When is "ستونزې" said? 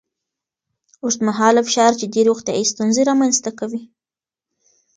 2.71-3.01